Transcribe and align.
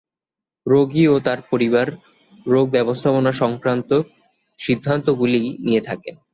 রোগী 0.65 1.03
ও 1.07 1.19
তার 1.19 1.39
পরিবার 1.51 1.87
রোগ 2.45 2.65
ব্যবস্থাপনা 2.69 3.31
সংক্রান্ত 3.33 3.89
সিদ্ধান্তগুলি 4.59 5.41
নিয়ে 5.65 5.81
থাকেন। 5.81 6.15